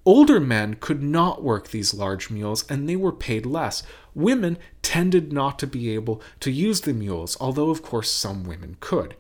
Older 0.05 0.41
men 0.41 0.75
could 0.75 1.03
not 1.03 1.43
work 1.43 1.69
these 1.69 1.93
large 1.93 2.31
mules 2.31 2.65
and 2.71 2.89
they 2.89 2.97
were 2.97 3.13
paid 3.13 3.45
less. 3.45 3.83
Women 4.15 4.59
tended 4.81 5.33
not 5.33 5.59
to 5.59 5.67
be 5.67 5.91
able 5.91 6.23
to 6.41 6.51
use 6.51 6.81
the 6.81 6.95
mules, 6.95 7.37
although, 7.41 7.71
of 7.71 7.83
course, 7.83 8.11
some 8.11 8.45
women 8.45 8.79
could. 8.81 9.17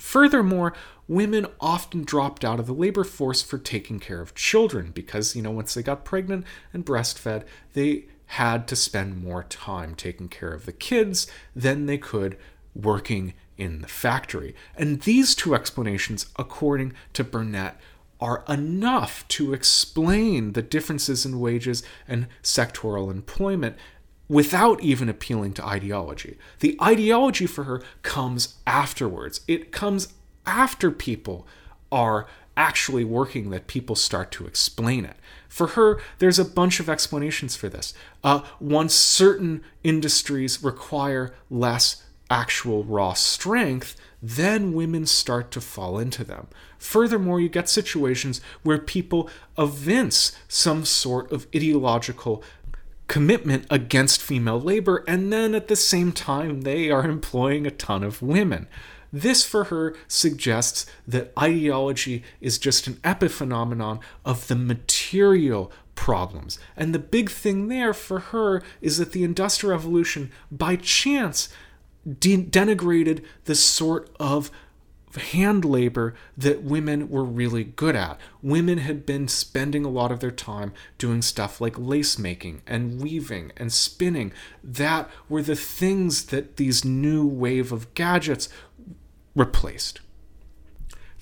Furthermore, 0.00 0.72
women 1.06 1.46
often 1.60 2.04
dropped 2.04 2.44
out 2.44 2.58
of 2.58 2.66
the 2.66 2.72
labor 2.72 3.04
force 3.04 3.42
for 3.42 3.58
taking 3.58 4.00
care 4.00 4.20
of 4.20 4.34
children 4.34 4.92
because, 4.92 5.36
you 5.36 5.42
know, 5.42 5.50
once 5.50 5.74
they 5.74 5.82
got 5.82 6.04
pregnant 6.04 6.46
and 6.72 6.86
breastfed, 6.86 7.44
they 7.74 8.06
had 8.26 8.66
to 8.68 8.76
spend 8.76 9.22
more 9.22 9.44
time 9.44 9.94
taking 9.94 10.28
care 10.28 10.52
of 10.52 10.64
the 10.64 10.72
kids 10.72 11.26
than 11.54 11.86
they 11.86 11.98
could 11.98 12.38
working 12.74 13.34
in 13.58 13.82
the 13.82 13.88
factory. 13.88 14.54
And 14.76 15.02
these 15.02 15.34
two 15.34 15.54
explanations, 15.54 16.26
according 16.36 16.94
to 17.12 17.24
Burnette, 17.24 17.74
are 18.20 18.44
enough 18.48 19.26
to 19.28 19.52
explain 19.52 20.52
the 20.52 20.62
differences 20.62 21.26
in 21.26 21.40
wages 21.40 21.82
and 22.06 22.26
sectoral 22.42 23.10
employment 23.10 23.76
without 24.30 24.80
even 24.80 25.08
appealing 25.08 25.52
to 25.52 25.66
ideology. 25.66 26.38
The 26.60 26.78
ideology 26.80 27.46
for 27.46 27.64
her 27.64 27.82
comes 28.02 28.54
afterwards. 28.64 29.40
It 29.48 29.72
comes 29.72 30.14
after 30.46 30.92
people 30.92 31.48
are 31.90 32.28
actually 32.56 33.04
working 33.04 33.50
that 33.50 33.66
people 33.66 33.96
start 33.96 34.30
to 34.30 34.46
explain 34.46 35.04
it. 35.04 35.16
For 35.48 35.68
her, 35.68 36.00
there's 36.20 36.38
a 36.38 36.44
bunch 36.44 36.78
of 36.78 36.88
explanations 36.88 37.56
for 37.56 37.68
this. 37.68 37.92
Uh, 38.22 38.42
once 38.60 38.94
certain 38.94 39.64
industries 39.82 40.62
require 40.62 41.34
less 41.50 42.04
actual 42.30 42.84
raw 42.84 43.14
strength, 43.14 43.96
then 44.22 44.72
women 44.72 45.06
start 45.06 45.50
to 45.50 45.60
fall 45.60 45.98
into 45.98 46.22
them. 46.22 46.46
Furthermore, 46.78 47.40
you 47.40 47.48
get 47.48 47.68
situations 47.68 48.40
where 48.62 48.78
people 48.78 49.28
evince 49.58 50.36
some 50.46 50.84
sort 50.84 51.32
of 51.32 51.48
ideological 51.54 52.44
commitment 53.10 53.66
against 53.70 54.22
female 54.22 54.60
labor, 54.60 55.02
and 55.08 55.32
then 55.32 55.52
at 55.52 55.66
the 55.66 55.74
same 55.74 56.12
time, 56.12 56.60
they 56.60 56.92
are 56.92 57.04
employing 57.04 57.66
a 57.66 57.70
ton 57.72 58.04
of 58.04 58.22
women. 58.22 58.68
This, 59.12 59.44
for 59.44 59.64
her, 59.64 59.96
suggests 60.06 60.86
that 61.08 61.32
ideology 61.36 62.22
is 62.40 62.56
just 62.56 62.86
an 62.86 62.94
epiphenomenon 63.02 63.98
of 64.24 64.46
the 64.46 64.54
material 64.54 65.72
problems. 65.96 66.60
And 66.76 66.94
the 66.94 67.00
big 67.00 67.28
thing 67.30 67.66
there 67.66 67.92
for 67.92 68.20
her 68.20 68.62
is 68.80 68.98
that 68.98 69.10
the 69.10 69.24
Industrial 69.24 69.74
Revolution, 69.74 70.30
by 70.52 70.76
chance, 70.76 71.48
de- 72.06 72.44
denigrated 72.44 73.24
the 73.46 73.56
sort 73.56 74.08
of 74.20 74.52
hand 75.16 75.64
labor 75.64 76.14
that 76.36 76.62
women 76.62 77.08
were 77.08 77.24
really 77.24 77.64
good 77.64 77.96
at. 77.96 78.18
Women 78.42 78.78
had 78.78 79.04
been 79.06 79.28
spending 79.28 79.84
a 79.84 79.90
lot 79.90 80.12
of 80.12 80.20
their 80.20 80.30
time 80.30 80.72
doing 80.98 81.22
stuff 81.22 81.60
like 81.60 81.78
lace 81.78 82.18
making 82.18 82.62
and 82.66 83.00
weaving 83.00 83.52
and 83.56 83.72
spinning. 83.72 84.32
That 84.62 85.10
were 85.28 85.42
the 85.42 85.56
things 85.56 86.26
that 86.26 86.56
these 86.56 86.84
new 86.84 87.26
wave 87.26 87.72
of 87.72 87.92
gadgets 87.94 88.48
replaced. 89.34 90.00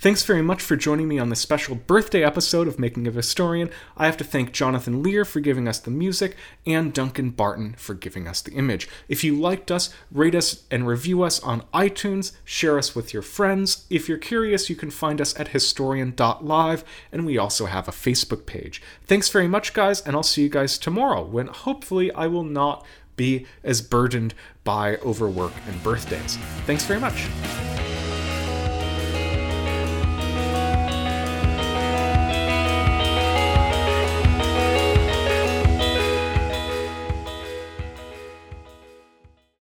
Thanks 0.00 0.22
very 0.22 0.42
much 0.42 0.62
for 0.62 0.76
joining 0.76 1.08
me 1.08 1.18
on 1.18 1.28
this 1.28 1.40
special 1.40 1.74
birthday 1.74 2.22
episode 2.22 2.68
of 2.68 2.78
Making 2.78 3.08
of 3.08 3.16
Historian. 3.16 3.68
I 3.96 4.06
have 4.06 4.16
to 4.18 4.24
thank 4.24 4.52
Jonathan 4.52 5.02
Lear 5.02 5.24
for 5.24 5.40
giving 5.40 5.66
us 5.66 5.80
the 5.80 5.90
music 5.90 6.36
and 6.64 6.94
Duncan 6.94 7.30
Barton 7.30 7.74
for 7.76 7.94
giving 7.94 8.28
us 8.28 8.40
the 8.40 8.52
image. 8.52 8.88
If 9.08 9.24
you 9.24 9.34
liked 9.34 9.72
us, 9.72 9.92
rate 10.12 10.36
us 10.36 10.62
and 10.70 10.86
review 10.86 11.24
us 11.24 11.40
on 11.40 11.64
iTunes, 11.74 12.30
share 12.44 12.78
us 12.78 12.94
with 12.94 13.12
your 13.12 13.22
friends. 13.22 13.86
If 13.90 14.08
you're 14.08 14.18
curious, 14.18 14.70
you 14.70 14.76
can 14.76 14.92
find 14.92 15.20
us 15.20 15.36
at 15.36 15.48
historian.live, 15.48 16.84
and 17.10 17.26
we 17.26 17.36
also 17.36 17.66
have 17.66 17.88
a 17.88 17.90
Facebook 17.90 18.46
page. 18.46 18.80
Thanks 19.04 19.28
very 19.28 19.48
much, 19.48 19.72
guys, 19.72 20.00
and 20.00 20.14
I'll 20.14 20.22
see 20.22 20.44
you 20.44 20.48
guys 20.48 20.78
tomorrow 20.78 21.24
when 21.24 21.48
hopefully 21.48 22.12
I 22.12 22.28
will 22.28 22.44
not 22.44 22.86
be 23.16 23.46
as 23.64 23.82
burdened 23.82 24.34
by 24.62 24.94
overwork 24.98 25.54
and 25.66 25.82
birthdays. 25.82 26.36
Thanks 26.66 26.84
very 26.84 27.00
much. 27.00 27.26